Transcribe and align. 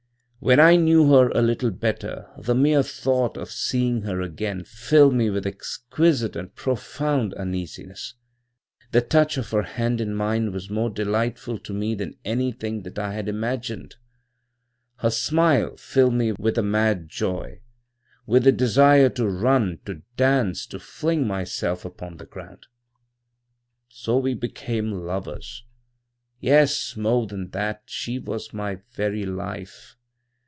"When 0.43 0.59
I 0.59 0.75
knew 0.75 1.07
her 1.11 1.29
a 1.29 1.41
little 1.43 1.69
better, 1.69 2.27
the 2.35 2.55
mere 2.55 2.81
thought 2.81 3.37
of 3.37 3.51
seeing 3.51 4.01
her 4.01 4.21
again 4.21 4.63
filled 4.63 5.13
me 5.13 5.29
with 5.29 5.45
exquisite 5.45 6.35
and 6.35 6.55
profound 6.55 7.35
uneasiness; 7.35 8.15
the 8.91 9.01
touch 9.01 9.37
of 9.37 9.51
her 9.51 9.61
hand 9.61 10.01
in 10.01 10.15
mine 10.15 10.51
was 10.51 10.67
more 10.67 10.89
delightful 10.89 11.59
to 11.59 11.73
me 11.75 11.93
than 11.93 12.17
anything 12.25 12.81
that 12.81 12.97
I 12.97 13.13
had 13.13 13.29
imagined; 13.29 13.97
her 14.95 15.11
smile 15.11 15.77
filled 15.77 16.15
me 16.15 16.31
with 16.31 16.57
a 16.57 16.63
mad 16.63 17.07
joy, 17.07 17.61
with 18.25 18.43
the 18.43 18.51
desire 18.51 19.09
to 19.09 19.29
run, 19.29 19.77
to 19.85 20.01
dance, 20.17 20.65
to 20.65 20.79
fling 20.79 21.27
myself 21.27 21.85
upon 21.85 22.17
the 22.17 22.25
ground. 22.25 22.65
"So 23.89 24.17
we 24.17 24.33
became 24.33 24.91
lovers. 25.05 25.65
"Yes, 26.39 26.97
more 26.97 27.27
than 27.27 27.51
that: 27.51 27.83
she 27.85 28.17
was 28.17 28.51
my 28.55 28.79
very 28.95 29.23
life. 29.27 29.97